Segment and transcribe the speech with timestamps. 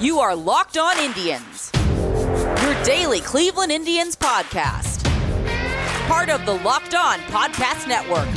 [0.00, 5.04] You are Locked On Indians, your daily Cleveland Indians podcast.
[6.08, 8.28] Part of the Locked On Podcast Network,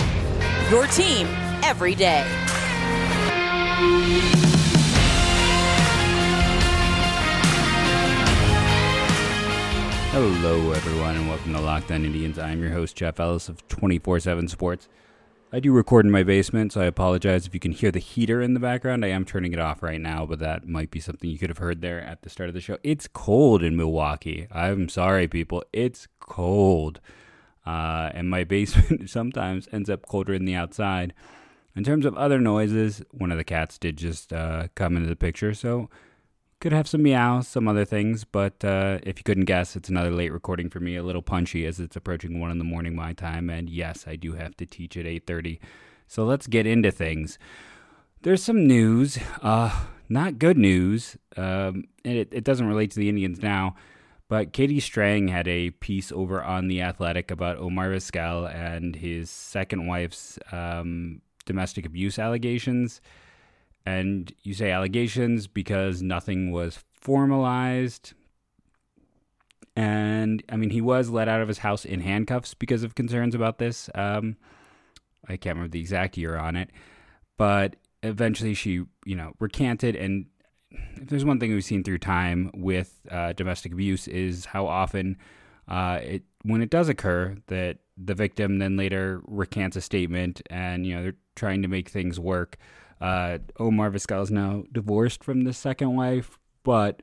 [0.69, 1.25] your team
[1.63, 2.23] every day.
[10.11, 12.37] Hello, everyone, and welcome to Locked On Indians.
[12.39, 14.87] I'm your host, Jeff Ellis of 24 7 Sports.
[15.57, 18.43] I do record in my basement, so I apologize if you can hear the heater
[18.43, 19.03] in the background.
[19.03, 21.57] I am turning it off right now, but that might be something you could have
[21.57, 22.77] heard there at the start of the show.
[22.83, 24.45] It's cold in Milwaukee.
[24.51, 25.63] I'm sorry, people.
[25.73, 26.99] It's cold.
[27.65, 31.15] Uh, and my basement sometimes ends up colder than the outside.
[31.75, 35.15] In terms of other noises, one of the cats did just uh, come into the
[35.15, 35.89] picture, so
[36.59, 40.11] could have some meows, some other things, but uh, if you couldn't guess, it's another
[40.11, 43.13] late recording for me, a little punchy as it's approaching one in the morning my
[43.13, 45.59] time, and yes, I do have to teach at eight thirty.
[46.07, 47.37] So let's get into things.
[48.23, 53.09] There's some news, uh, not good news, um, and it, it doesn't relate to the
[53.09, 53.75] Indians now.
[54.29, 59.29] But Katie Strang had a piece over on The Athletic about Omar Vizquel and his
[59.29, 62.99] second wife's um, domestic abuse allegations
[63.87, 68.11] and you say allegations because nothing was formalized.
[69.77, 73.33] And I mean, he was let out of his house in handcuffs because of concerns
[73.33, 73.89] about this.
[73.95, 74.35] Um,
[75.29, 76.69] I can't remember the exact year on it,
[77.37, 79.95] but eventually she, you know, recanted.
[79.95, 80.25] And
[80.71, 85.15] if there's one thing we've seen through time with uh, domestic abuse is how often
[85.69, 90.85] uh, it when it does occur that the victim then later recants a statement and
[90.85, 92.57] you know they're trying to make things work.
[92.99, 97.01] Uh, Omar Vizquel is now divorced from the second wife, but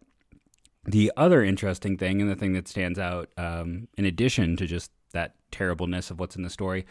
[0.85, 4.91] the other interesting thing and the thing that stands out, um, in addition to just
[5.13, 6.85] that terribleness of what's in the story,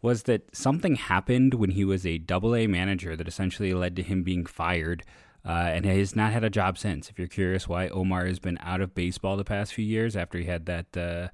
[0.00, 4.02] was that something happened when he was a double A manager that essentially led to
[4.02, 5.04] him being fired.
[5.44, 7.08] Uh, and has not had a job since.
[7.08, 10.36] If you're curious why Omar has been out of baseball the past few years after
[10.36, 11.28] he had that uh,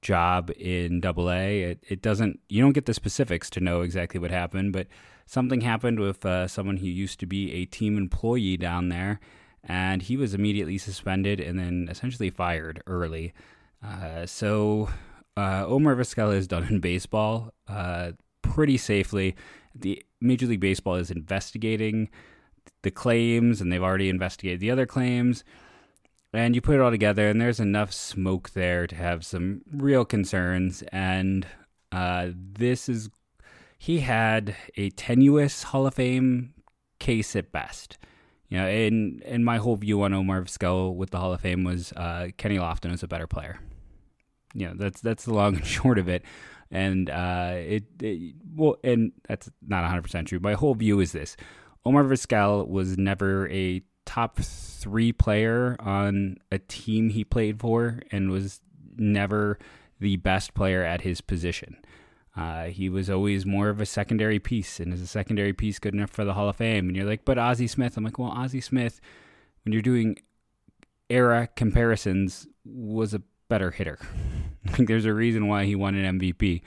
[0.00, 2.38] job in Double A, it, it doesn't.
[2.48, 4.86] You don't get the specifics to know exactly what happened, but
[5.28, 9.20] something happened with uh, someone who used to be a team employee down there,
[9.62, 13.34] and he was immediately suspended and then essentially fired early.
[13.84, 14.88] Uh, so
[15.36, 19.36] uh, Omar Vizquel is done in baseball uh, pretty safely.
[19.74, 22.08] The Major League Baseball is investigating
[22.82, 25.44] the claims, and they've already investigated the other claims.
[26.32, 30.04] And you put it all together, and there's enough smoke there to have some real
[30.06, 30.82] concerns.
[30.90, 31.46] And
[31.92, 33.10] uh, this is
[33.78, 36.52] he had a tenuous Hall of Fame
[36.98, 37.96] case at best.
[38.48, 41.64] You know, and and my whole view on Omar Vizquel with the Hall of Fame
[41.64, 43.60] was uh, Kenny Lofton is a better player.
[44.54, 46.24] You know, that's that's the long and short of it.
[46.70, 50.40] And uh, it, it well, and that's not 100 percent true.
[50.40, 51.36] My whole view is this:
[51.84, 58.30] Omar Vizquel was never a top three player on a team he played for, and
[58.30, 58.60] was
[58.96, 59.58] never
[60.00, 61.76] the best player at his position.
[62.38, 65.92] Uh, he was always more of a secondary piece, and is a secondary piece good
[65.92, 66.86] enough for the Hall of Fame?
[66.86, 67.96] And you're like, but Ozzie Smith.
[67.96, 69.00] I'm like, well, Ozzie Smith,
[69.64, 70.18] when you're doing
[71.10, 73.98] era comparisons, was a better hitter.
[74.78, 76.62] like, there's a reason why he won an MVP.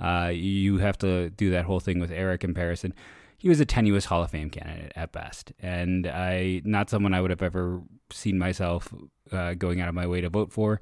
[0.00, 2.92] Uh, you have to do that whole thing with era comparison.
[3.38, 7.20] He was a tenuous Hall of Fame candidate at best, and I not someone I
[7.20, 8.92] would have ever seen myself
[9.30, 10.80] uh, going out of my way to vote for.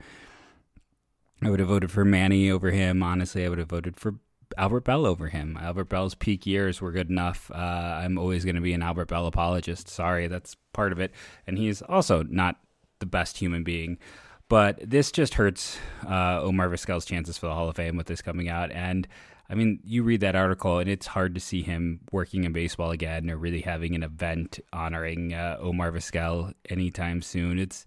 [1.42, 3.02] I would have voted for Manny over him.
[3.02, 4.16] Honestly, I would have voted for
[4.56, 5.58] Albert Belle over him.
[5.60, 7.50] Albert Belle's peak years were good enough.
[7.52, 7.56] Uh,
[8.02, 9.88] I'm always going to be an Albert Belle apologist.
[9.88, 11.12] Sorry, that's part of it.
[11.46, 12.56] And he's also not
[12.98, 13.98] the best human being.
[14.48, 18.20] But this just hurts uh, Omar Vizquel's chances for the Hall of Fame with this
[18.20, 18.72] coming out.
[18.72, 19.06] And
[19.48, 22.90] I mean, you read that article, and it's hard to see him working in baseball
[22.90, 27.58] again or really having an event honoring uh, Omar Vizquel anytime soon.
[27.58, 27.84] It's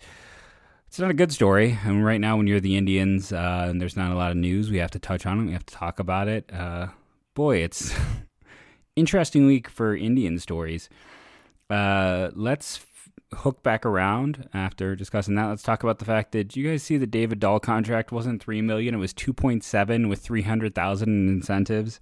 [0.94, 1.80] it's not a good story.
[1.84, 4.38] I mean, right now, when you're the Indians uh, and there's not a lot of
[4.38, 5.46] news, we have to touch on it.
[5.48, 6.54] We have to talk about it.
[6.54, 6.90] Uh,
[7.34, 7.96] boy, it's
[8.96, 10.90] interesting week for Indian stories.
[11.68, 15.48] Uh, let's f- hook back around after discussing that.
[15.48, 18.62] Let's talk about the fact that you guys see the David Dahl contract wasn't three
[18.62, 22.00] million; it was two point seven with three hundred thousand in incentives.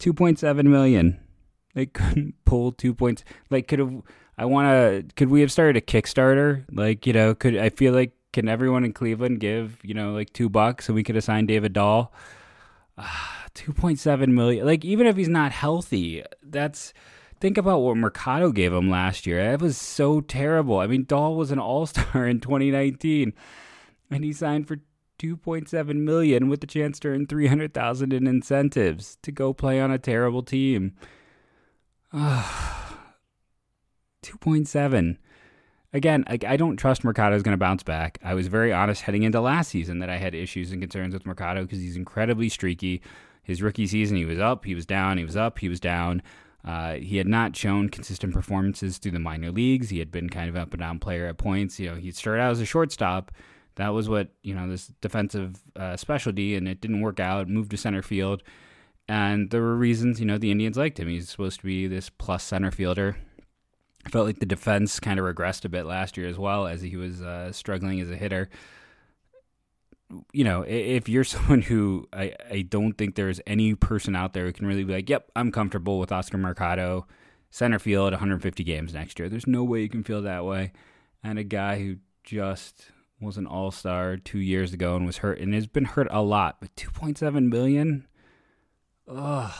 [0.00, 1.20] Two point seven million.
[1.74, 3.22] They couldn't pull two points.
[3.50, 4.02] Like, could have.
[4.36, 5.14] I want to.
[5.14, 6.64] Could we have started a Kickstarter?
[6.72, 10.30] Like, you know, could I feel like can everyone in Cleveland give you know like
[10.34, 12.12] two bucks and we could assign David Dahl?
[12.98, 13.08] Uh,
[13.54, 14.66] two point seven million.
[14.66, 16.92] Like, even if he's not healthy, that's.
[17.38, 19.42] Think about what Mercado gave him last year.
[19.42, 20.78] That was so terrible.
[20.78, 23.34] I mean, Dahl was an All Star in 2019,
[24.10, 24.76] and he signed for
[25.18, 29.98] 2.7 million with the chance to earn 300,000 in incentives to go play on a
[29.98, 30.94] terrible team.
[32.10, 32.42] Uh,
[34.22, 35.18] 2.7.
[35.96, 38.18] again, I, I don't trust Mercado is going to bounce back.
[38.22, 41.24] I was very honest heading into last season that I had issues and concerns with
[41.24, 43.00] Mercado because he's incredibly streaky.
[43.42, 46.22] His rookie season, he was up, he was down, he was up, he was down.
[46.64, 49.88] Uh, he had not shown consistent performances through the minor leagues.
[49.88, 51.78] He had been kind of up and down player at points.
[51.78, 53.30] You know, he started out as a shortstop.
[53.76, 57.48] That was what you know this defensive uh, specialty, and it didn't work out.
[57.48, 58.42] Moved to center field,
[59.06, 60.18] and there were reasons.
[60.18, 61.08] You know, the Indians liked him.
[61.08, 63.16] He's supposed to be this plus center fielder.
[64.06, 66.80] I felt like the defense kind of regressed a bit last year as well as
[66.80, 68.48] he was uh, struggling as a hitter.
[70.32, 74.44] You know, if you're someone who I, I don't think there's any person out there
[74.44, 77.08] who can really be like, yep, I'm comfortable with Oscar Mercado,
[77.50, 79.28] center field, 150 games next year.
[79.28, 80.72] There's no way you can feel that way.
[81.24, 85.40] And a guy who just was an all star two years ago and was hurt
[85.40, 88.06] and has been hurt a lot, but 2.7 million?
[89.08, 89.52] Ugh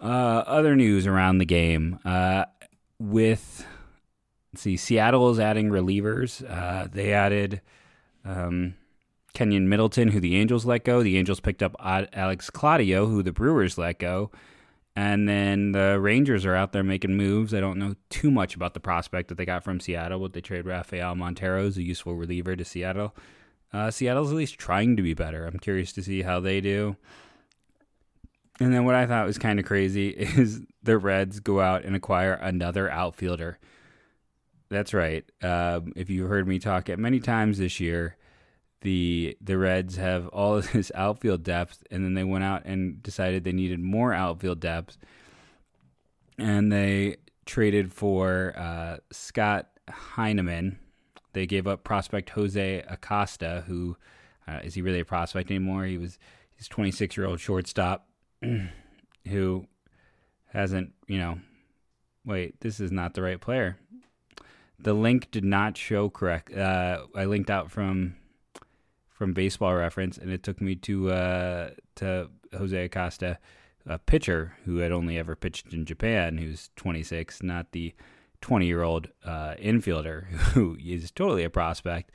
[0.00, 2.44] uh, other news around the game uh,
[2.98, 3.66] with
[4.52, 6.48] let's see, Seattle is adding relievers.
[6.48, 7.60] Uh, they added
[8.24, 8.74] um,
[9.34, 11.02] Keynan Middleton, who the Angels let go.
[11.02, 14.30] The Angels picked up Alex Claudio, who the Brewers let go.
[14.96, 17.54] And then the Rangers are out there making moves.
[17.54, 20.40] I don't know too much about the prospect that they got from Seattle, but they
[20.40, 23.14] trade Rafael Montero as a useful reliever to Seattle.
[23.72, 25.46] Uh, Seattle's at least trying to be better.
[25.46, 26.96] I'm curious to see how they do.
[28.60, 31.94] And then what I thought was kind of crazy is the Reds go out and
[31.94, 33.58] acquire another outfielder.
[34.68, 35.24] That's right.
[35.42, 38.16] Um, if you've heard me talk it many times this year,
[38.82, 43.02] the the Reds have all of this outfield depth, and then they went out and
[43.02, 44.98] decided they needed more outfield depth,
[46.38, 47.16] and they
[47.46, 50.78] traded for uh, Scott Heineman.
[51.32, 53.96] They gave up prospect Jose Acosta, who
[54.46, 55.84] uh, is he really a prospect anymore?
[55.84, 56.18] He was
[56.56, 58.06] he's 26 year old shortstop
[59.28, 59.66] who
[60.52, 61.38] hasn't, you know,
[62.24, 63.78] wait, this is not the right player.
[64.78, 66.54] The link did not show correct.
[66.56, 68.14] Uh, I linked out from
[69.08, 73.38] from Baseball Reference, and it took me to uh, to Jose Acosta,
[73.84, 77.92] a pitcher who had only ever pitched in Japan, who's 26, not the
[78.40, 82.12] 20 year old uh, infielder who is totally a prospect.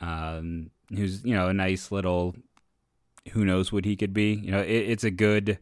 [0.00, 2.36] Um, who's you know a nice little
[3.32, 4.34] who knows what he could be.
[4.34, 5.58] You know, it, it's a good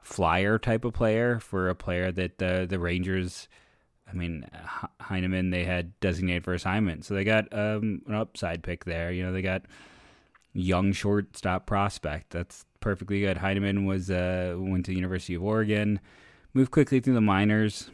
[0.00, 3.48] flyer type of player for a player that the the Rangers.
[4.08, 4.44] I mean,
[5.00, 9.10] Heineman they had designated for assignment, so they got um, an upside pick there.
[9.10, 9.62] You know, they got
[10.52, 12.30] young shortstop prospect.
[12.30, 13.38] That's perfectly good.
[13.38, 16.00] Heineman was uh, went to the University of Oregon,
[16.52, 17.90] moved quickly through the minors.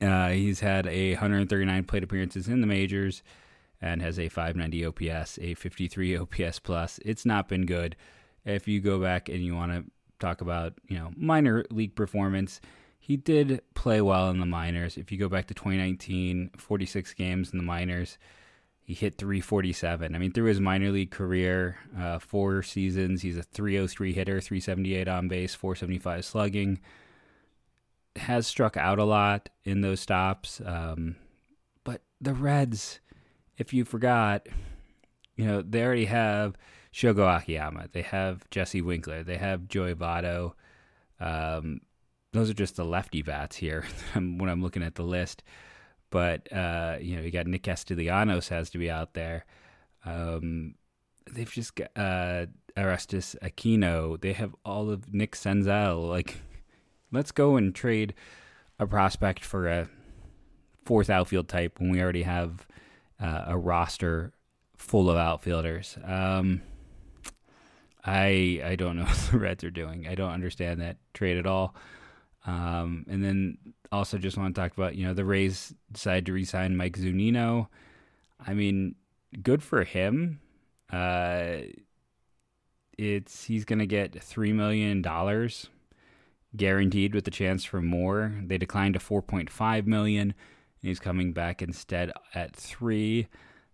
[0.00, 3.22] Uh, he's had a 139 plate appearances in the majors
[3.80, 6.98] and has a 590 OPS, a 53 OPS plus.
[7.04, 7.96] It's not been good.
[8.44, 9.84] If you go back and you want to
[10.18, 12.60] talk about, you know, minor league performance,
[12.98, 14.96] he did play well in the minors.
[14.96, 18.18] If you go back to 2019, 46 games in the minors,
[18.82, 20.14] he hit 347.
[20.14, 25.08] I mean, through his minor league career, uh, four seasons, he's a 303 hitter, 378
[25.08, 26.80] on base, 475 slugging.
[28.16, 30.60] Has struck out a lot in those stops.
[30.64, 31.16] Um,
[31.84, 33.00] but the Reds,
[33.58, 34.46] if you forgot,
[35.36, 36.56] you know, they already have
[36.92, 37.88] Shogo Akiyama.
[37.92, 40.52] They have Jesse Winker, They have Joey Votto.
[41.20, 41.80] Um,
[42.32, 45.42] those are just the lefty bats here when I'm looking at the list.
[46.10, 49.44] But, uh, you know, you got Nick Castellanos has to be out there.
[50.04, 50.74] Um,
[51.30, 52.46] they've just got uh,
[52.76, 54.20] Aristides Aquino.
[54.20, 56.08] They have all of Nick Senzel.
[56.08, 56.40] Like,
[57.12, 58.14] let's go and trade
[58.78, 59.88] a prospect for a
[60.84, 62.66] fourth outfield type when we already have
[63.20, 64.32] uh, a roster
[64.76, 65.96] full of outfielders.
[66.04, 66.62] Um,
[68.04, 70.06] I I don't know what the Reds are doing.
[70.06, 71.74] I don't understand that trade at all.
[72.46, 73.58] Um, and then
[73.90, 77.68] also just want to talk about you know the Rays decided to resign Mike Zunino.
[78.44, 78.94] I mean,
[79.42, 80.40] good for him.
[80.92, 81.58] Uh,
[82.96, 85.68] it's he's going to get three million dollars
[86.56, 88.32] guaranteed with the chance for more.
[88.44, 90.34] They declined to four point five million.
[90.82, 93.28] He's coming back instead at three.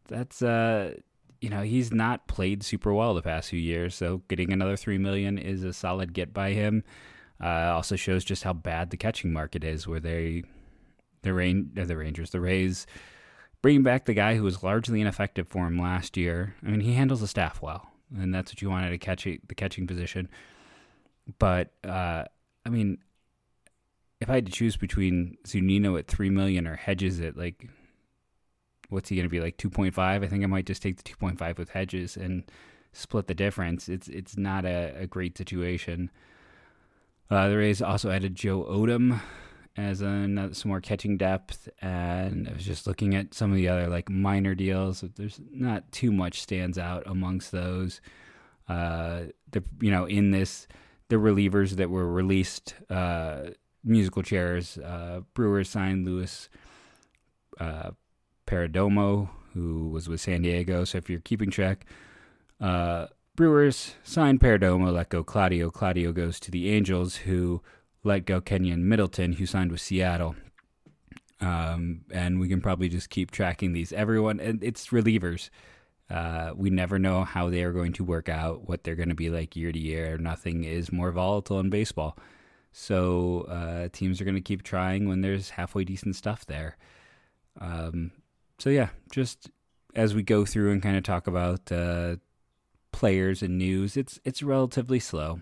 [0.08, 0.94] That's uh,
[1.42, 4.96] you know, he's not played super well the past few years, so getting another three
[4.96, 6.84] million is a solid get by him.
[7.42, 10.44] Uh, also shows just how bad the catching market is, where they,
[11.22, 12.86] the rain, uh, the Rangers, the Rays,
[13.60, 16.54] bringing back the guy who was largely ineffective for him last year.
[16.64, 19.54] I mean, he handles the staff well, and that's what you wanted to catch the
[19.56, 20.28] catching position.
[21.40, 22.24] But uh,
[22.64, 22.98] I mean,
[24.22, 27.68] if I had to choose between Zunino at three million or Hedges at like,
[28.88, 30.22] what's he going to be like two point five?
[30.22, 32.44] I think I might just take the two point five with Hedges and
[32.92, 33.88] split the difference.
[33.88, 36.10] It's it's not a, a great situation.
[37.30, 39.20] Uh, the Rays also added Joe Odom
[39.76, 43.68] as a, some more catching depth, and I was just looking at some of the
[43.68, 45.02] other like minor deals.
[45.16, 48.00] There's not too much stands out amongst those.
[48.68, 50.68] Uh, the you know in this
[51.08, 53.48] the relievers that were released uh,
[53.84, 54.78] musical chairs.
[54.78, 56.48] Uh, Brewers signed Luis
[57.60, 57.90] uh,
[58.46, 60.84] Perdomo, who was with San Diego.
[60.84, 61.86] So if you're keeping track,
[62.60, 65.70] uh, Brewers signed Perdomo, let go Claudio.
[65.70, 67.62] Claudio goes to the Angels, who
[68.04, 70.36] let go Keynan Middleton, who signed with Seattle.
[71.40, 73.92] Um, and we can probably just keep tracking these.
[73.92, 75.50] Everyone, and it's relievers.
[76.08, 79.14] Uh, we never know how they are going to work out, what they're going to
[79.14, 80.18] be like year to year.
[80.18, 82.16] Nothing is more volatile in baseball.
[82.72, 86.76] So uh, teams are going to keep trying when there's halfway decent stuff there.
[87.60, 88.12] Um,
[88.58, 89.50] so yeah, just
[89.94, 92.16] as we go through and kind of talk about uh,
[92.92, 95.40] players and news, it's it's relatively slow.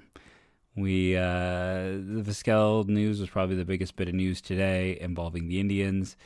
[0.76, 5.60] We uh, the Vizquel news was probably the biggest bit of news today involving the
[5.60, 6.16] Indians.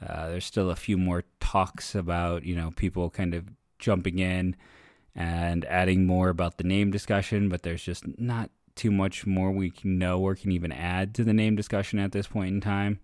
[0.00, 4.56] Uh, there's still a few more talks about you know people kind of jumping in
[5.14, 9.70] and adding more about the name discussion, but there's just not too much more we
[9.70, 13.00] can know or can even add to the name discussion at this point in time.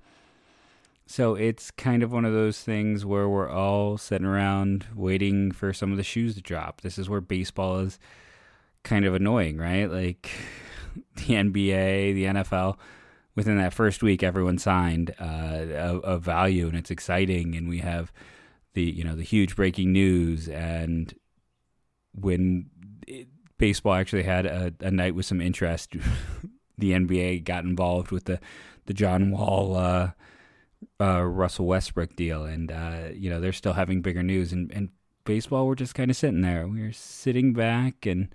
[1.06, 5.72] So it's kind of one of those things where we're all sitting around waiting for
[5.72, 6.80] some of the shoes to drop.
[6.80, 7.98] This is where baseball is
[8.84, 9.90] kind of annoying, right?
[9.90, 10.30] Like
[11.16, 12.78] the NBA, the NFL,
[13.34, 17.78] within that first week, everyone signed uh, a, a value, and it's exciting, and we
[17.78, 18.12] have
[18.74, 21.14] the you know the huge breaking news, and
[22.14, 22.70] when
[23.58, 25.94] baseball actually had a, a night with some interest.
[26.78, 28.40] the NBA got involved with the
[28.86, 30.10] the John Wall uh,
[31.00, 34.52] uh, Russell Westbrook deal, and uh, you know they're still having bigger news.
[34.52, 34.90] And, and
[35.24, 36.66] baseball, we're just kind of sitting there.
[36.66, 38.28] We're sitting back and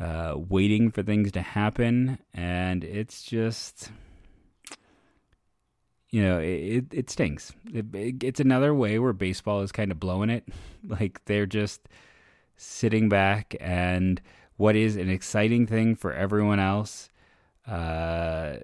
[0.00, 3.90] uh, waiting for things to happen, and it's just
[6.10, 7.52] you know it it stinks.
[7.72, 10.48] It, it, it's another way where baseball is kind of blowing it,
[10.86, 11.88] like they're just
[12.58, 14.20] sitting back and
[14.56, 17.08] what is an exciting thing for everyone else
[17.66, 18.56] uh,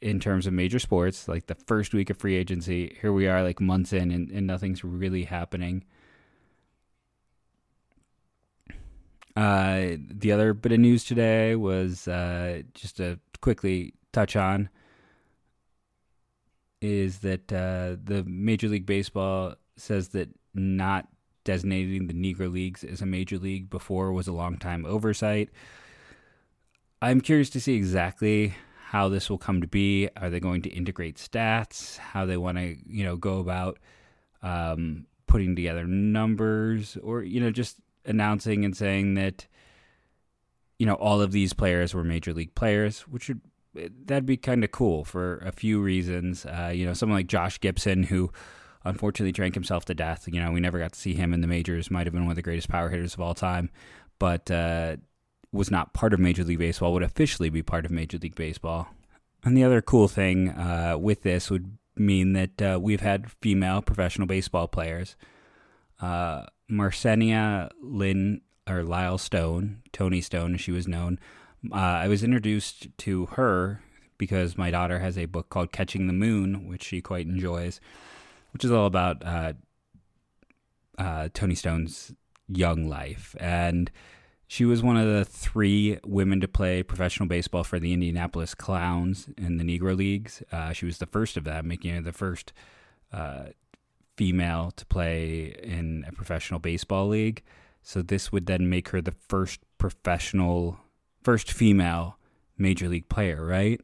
[0.00, 2.96] in terms of major sports, like the first week of free agency.
[3.00, 5.84] Here we are, like months in, and, and nothing's really happening.
[9.34, 14.68] Uh, the other bit of news today was uh, just to quickly touch on
[16.82, 21.06] is that uh, the Major League Baseball says that not
[21.50, 25.48] designating the Negro Leagues as a major league before was a long time oversight.
[27.02, 28.54] I'm curious to see exactly
[28.84, 30.08] how this will come to be.
[30.16, 31.98] Are they going to integrate stats?
[31.98, 33.80] How they want to, you know, go about
[34.44, 39.48] um, putting together numbers, or you know, just announcing and saying that,
[40.78, 43.40] you know, all of these players were major league players, which would
[44.06, 46.46] that'd be kind of cool for a few reasons.
[46.46, 48.30] Uh, you know, someone like Josh Gibson who
[48.84, 50.28] unfortunately drank himself to death.
[50.30, 51.90] You know, we never got to see him in the majors.
[51.90, 53.70] Might have been one of the greatest power hitters of all time,
[54.18, 54.96] but uh,
[55.52, 56.92] was not part of Major League Baseball.
[56.92, 58.88] Would officially be part of Major League Baseball.
[59.44, 63.82] And the other cool thing uh, with this would mean that uh, we've had female
[63.82, 65.16] professional baseball players.
[66.00, 71.18] Uh, Marcenia Lynn or Lyle Stone, Toni Stone, as she was known.
[71.72, 73.82] Uh, I was introduced to her
[74.16, 77.80] because my daughter has a book called Catching the Moon, which she quite enjoys
[78.52, 79.52] which is all about uh,
[80.98, 82.14] uh, Toni Stone's
[82.48, 83.36] young life.
[83.38, 83.90] And
[84.46, 89.28] she was one of the three women to play professional baseball for the Indianapolis Clowns
[89.38, 90.42] in the Negro Leagues.
[90.50, 92.52] Uh, she was the first of them, making her the first
[93.12, 93.44] uh,
[94.16, 97.42] female to play in a professional baseball league.
[97.82, 100.78] So this would then make her the first professional,
[101.22, 102.18] first female
[102.58, 103.80] major league player, right?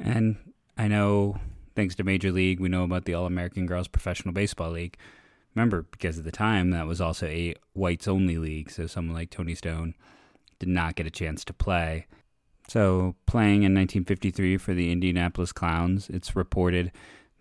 [0.00, 0.36] And
[0.76, 1.38] I know
[1.74, 4.96] thanks to Major League, we know about the All American Girls Professional Baseball League.
[5.54, 9.30] Remember, because at the time, that was also a whites only league, so someone like
[9.30, 9.94] Toni Stone
[10.58, 12.06] did not get a chance to play.
[12.66, 16.90] So, playing in 1953 for the Indianapolis Clowns, it's reported,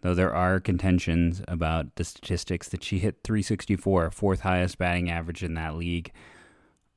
[0.01, 5.43] though there are contentions about the statistics, that she hit 364, fourth highest batting average
[5.43, 6.11] in that league.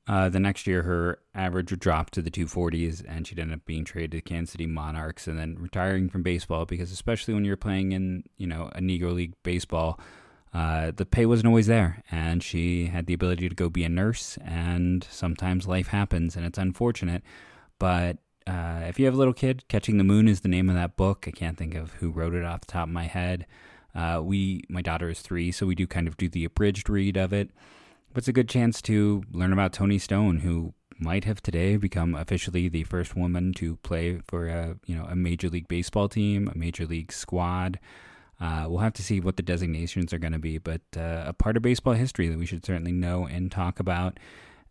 [0.08, 3.64] Uh, the next year, her average would drop to the 240s, and she'd end up
[3.64, 7.56] being traded to Kansas City Monarchs, and then retiring from baseball because, especially when you're
[7.56, 9.98] playing in, you know, a Negro League baseball,
[10.54, 13.88] uh, the pay wasn't always there, and she had the ability to go be a
[13.88, 14.38] nurse.
[14.44, 17.24] And sometimes life happens, and it's unfortunate.
[17.80, 20.76] But uh, if you have a little kid, "Catching the Moon" is the name of
[20.76, 21.24] that book.
[21.26, 23.44] I can't think of who wrote it off the top of my head.
[23.92, 27.16] Uh, we, my daughter is three, so we do kind of do the abridged read
[27.16, 27.50] of it
[28.16, 32.14] but it's a good chance to learn about Toni Stone, who might have today become
[32.14, 36.48] officially the first woman to play for a you know a major league baseball team,
[36.48, 37.78] a major league squad.
[38.40, 41.34] Uh, we'll have to see what the designations are going to be, but uh, a
[41.34, 44.18] part of baseball history that we should certainly know and talk about.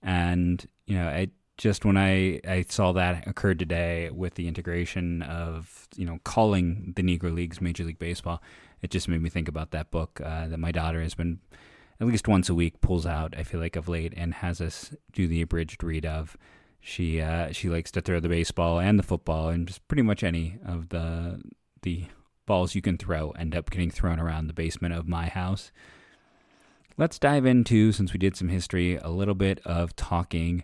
[0.02, 1.28] And you know, I
[1.60, 6.94] just when I, I saw that occurred today with the integration of you know calling
[6.96, 8.42] the Negro Leagues Major League Baseball,
[8.82, 11.42] it just made me think about that book uh, that my daughter has been
[12.00, 13.34] at least once a week pulls out.
[13.38, 16.38] I feel like of late and has us do the abridged read of.
[16.80, 20.24] She uh, she likes to throw the baseball and the football and just pretty much
[20.24, 21.42] any of the
[21.82, 22.06] the
[22.46, 25.72] balls you can throw end up getting thrown around the basement of my house.
[26.98, 30.64] Let's dive into, since we did some history, a little bit of talking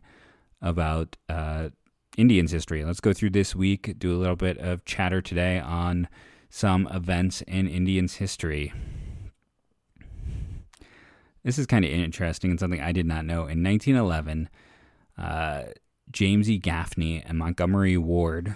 [0.62, 1.70] about uh,
[2.18, 2.86] Indians history.
[2.86, 6.08] Let's go through this week, do a little bit of chatter today on
[6.50, 8.72] some events in Indians history.
[11.44, 13.48] This is kind of interesting and something I did not know.
[13.48, 14.50] In 1911,
[15.18, 15.64] uh,
[16.12, 16.58] James E.
[16.58, 18.56] Gaffney and Montgomery Ward,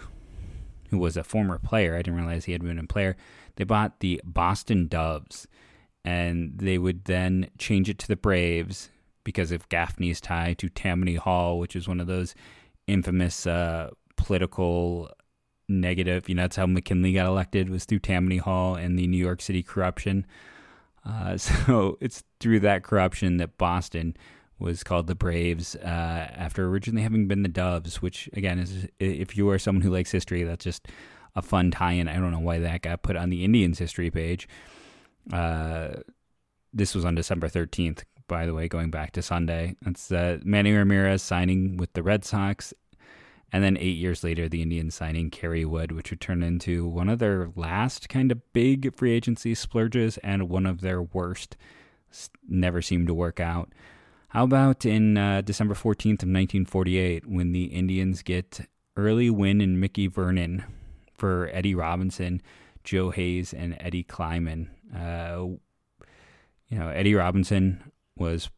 [0.90, 3.16] who was a former player, I didn't realize he had been a player,
[3.56, 5.48] they bought the Boston Doves
[6.04, 8.90] and they would then change it to the Braves
[9.24, 12.36] because of Gaffney's tie to Tammany Hall, which is one of those
[12.86, 15.10] infamous uh, political
[15.68, 16.30] negative.
[16.30, 19.42] You know, that's how McKinley got elected was through Tammany Hall and the New York
[19.42, 20.26] City corruption.
[21.06, 24.16] Uh, so it's through that corruption that Boston
[24.58, 29.36] was called the Braves uh, after originally having been the Doves, which again is if
[29.36, 30.88] you are someone who likes history, that's just
[31.36, 32.08] a fun tie-in.
[32.08, 34.48] I don't know why that got put on the Indians history page.
[35.32, 35.90] Uh,
[36.74, 39.76] this was on December 13th, by the way, going back to Sunday.
[39.82, 42.74] That's uh, Manny Ramirez signing with the Red Sox.
[43.56, 47.08] And then eight years later, the Indians signing Kerry Wood, which would turn into one
[47.08, 51.56] of their last kind of big free agency splurges and one of their worst.
[52.46, 53.72] Never seemed to work out.
[54.28, 58.60] How about in uh, December 14th of 1948 when the Indians get
[58.98, 60.66] Early Wynn in Mickey Vernon
[61.14, 62.42] for Eddie Robinson,
[62.84, 64.68] Joe Haynes, and Eddie Klieman.
[64.94, 65.56] Uh,
[66.68, 68.50] you know, Eddie Robinson was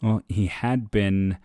[0.00, 1.36] well, he had been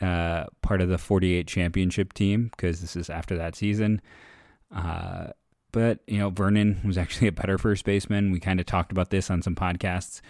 [0.00, 4.00] uh, part of the 48 championship team because this is after that season.
[4.74, 5.28] Uh,
[5.72, 8.32] but, you know, Vernon was actually a better first baseman.
[8.32, 10.20] We kind of talked about this on some podcasts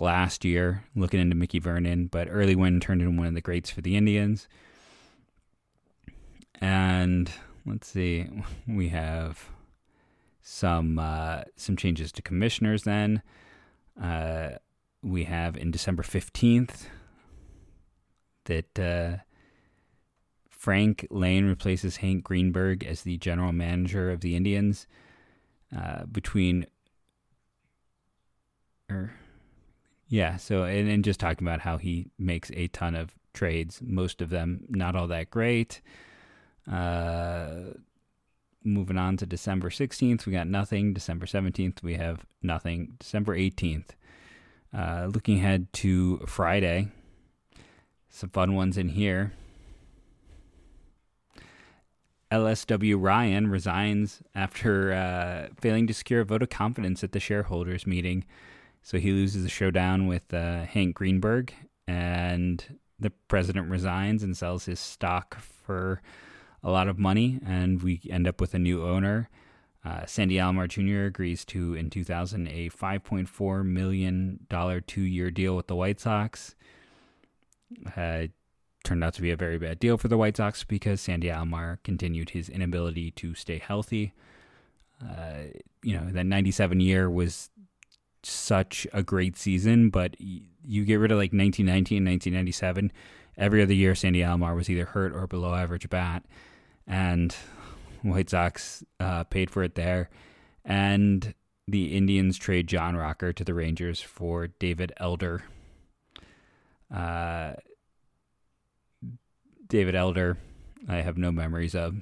[0.00, 3.70] last year, looking into Mickey Vernon, but Early Wynn turned into one of the greats
[3.70, 4.48] for the Indians.
[6.60, 7.30] And
[7.66, 8.26] let's see,
[8.68, 9.48] we have
[10.42, 13.22] some uh, some changes to commissioners then.
[14.00, 14.52] Uh,
[15.02, 16.86] we have in December 15th
[18.50, 19.22] that uh,
[20.50, 24.86] Frank Lane replaces Hank Greenberg as the general manager of the Indians.
[25.74, 26.66] Uh, between,
[28.90, 29.12] er,
[30.08, 34.20] yeah, so and, and just talking about how he makes a ton of trades, most
[34.20, 35.80] of them not all that great.
[36.70, 37.72] Uh,
[38.64, 40.92] moving on to December 16th, we got nothing.
[40.92, 42.94] December 17th, we have nothing.
[42.98, 43.90] December 18th,
[44.76, 46.88] uh, looking ahead to Friday,
[48.10, 49.32] some fun ones in here.
[52.30, 52.96] Ellis W.
[52.96, 58.24] Ryan resigns after uh, failing to secure a vote of confidence at the shareholders meeting.
[58.82, 61.52] So he loses the showdown with uh, Hank Greenberg,
[61.88, 66.00] and the president resigns and sells his stock for
[66.62, 69.28] a lot of money, and we end up with a new owner.
[69.84, 71.06] Uh, Sandy Alomar Jr.
[71.06, 74.46] agrees to, in 2000, a $5.4 million
[74.86, 76.54] two year deal with the White Sox.
[77.96, 78.26] Uh,
[78.84, 81.78] turned out to be a very bad deal for the White Sox because Sandy Alomar
[81.84, 84.12] continued his inability to stay healthy.
[85.02, 85.48] Uh,
[85.82, 87.50] you know, that 97 year was
[88.22, 92.92] such a great season, but you get rid of like 1990 and 1997.
[93.36, 96.24] Every other year, Sandy Alomar was either hurt or below average bat.
[96.86, 97.34] And
[98.02, 100.10] White Sox uh, paid for it there.
[100.64, 101.34] And
[101.66, 105.44] the Indians trade John Rocker to the Rangers for David Elder.
[106.94, 107.52] Uh,
[109.68, 110.36] David Elder,
[110.88, 111.96] I have no memories of.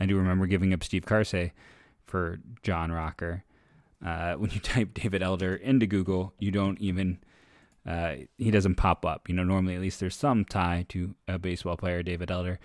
[0.00, 1.52] I do remember giving up Steve Karsay
[2.06, 3.44] for John Rocker.
[4.04, 7.18] Uh, when you type David Elder into Google, you don't even
[7.86, 9.28] uh, he doesn't pop up.
[9.28, 12.58] You know, normally at least there's some tie to a baseball player, David Elder.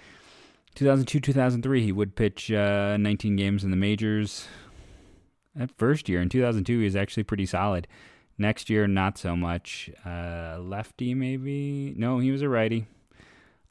[0.76, 4.48] 2002 2003, he would pitch uh, 19 games in the majors.
[5.56, 7.88] That first year in 2002, he was actually pretty solid.
[8.38, 9.90] Next year, not so much.
[10.06, 11.94] Uh, lefty, maybe?
[11.98, 12.86] No, he was a righty.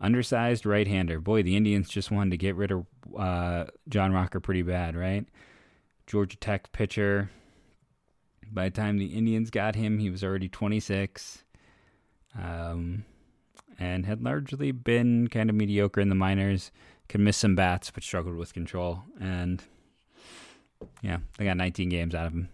[0.00, 1.20] Undersized right hander.
[1.20, 5.24] Boy, the Indians just wanted to get rid of uh, John Rocker pretty bad, right?
[6.06, 7.30] Georgia Tech pitcher.
[8.50, 11.44] By the time the Indians got him, he was already 26.
[12.38, 13.04] Um,
[13.78, 16.70] and had largely been kind of mediocre in the minors.
[17.08, 19.02] Could miss some bats, but struggled with control.
[19.20, 19.62] And
[21.02, 22.48] yeah, they got 19 games out of him.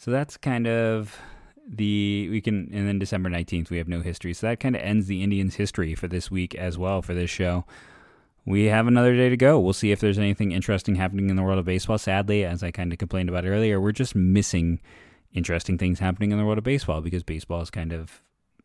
[0.00, 1.20] So that's kind of
[1.68, 4.32] the we can and then December 19th we have no history.
[4.32, 7.28] So that kind of ends the Indians history for this week as well for this
[7.28, 7.66] show.
[8.46, 9.60] We have another day to go.
[9.60, 11.98] We'll see if there's anything interesting happening in the world of baseball.
[11.98, 14.80] Sadly, as I kind of complained about earlier, we're just missing
[15.34, 18.22] interesting things happening in the world of baseball because baseball is kind of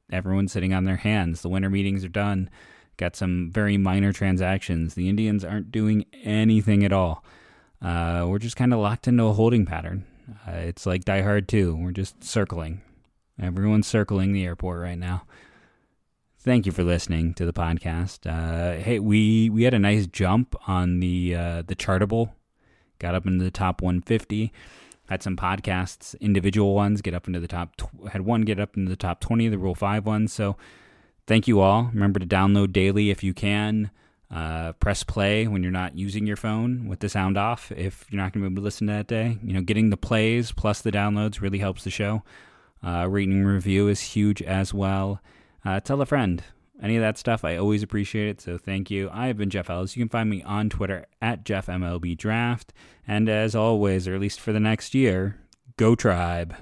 [0.09, 1.41] everyone's sitting on their hands.
[1.41, 2.49] The winter meetings are done.
[2.95, 4.95] Got some very minor transactions.
[4.95, 7.25] The Indians aren't doing anything at all.
[7.81, 10.05] Uh, we're just kind of locked into a holding pattern.
[10.47, 11.75] Uh, it's like Die Hard 2.
[11.75, 12.81] We're just circling.
[13.41, 15.23] Everyone's circling the airport right now.
[16.39, 18.27] Thank you for listening to the podcast.
[18.27, 22.33] Uh, hey, we we had a nice jump on the uh, the Chartable.
[22.99, 24.53] Got up into the top 150.
[25.09, 27.75] Had some podcasts, individual ones, get up into the top.
[27.77, 30.33] Tw- had one get up into the top 20, the Rule Five ones.
[30.33, 30.55] So
[31.27, 31.89] thank you all.
[31.93, 33.91] Remember to download daily if you can.
[34.31, 37.71] Uh, press play when you're not using your phone with the sound off.
[37.71, 39.91] If you're not going to be able to listen to that day, you know, getting
[39.91, 42.23] the plays plus the downloads really helps the show.
[42.83, 45.21] Uh, rating review is huge as well.
[45.63, 46.43] Uh, tell a friend.
[46.81, 48.41] Any of that stuff, I always appreciate it.
[48.41, 49.09] So thank you.
[49.13, 49.95] I have been Jeff Ellis.
[49.95, 52.65] You can find me on Twitter at JeffMLBDraft.
[53.07, 55.39] And as always, or at least for the next year,
[55.77, 56.55] go Tribe.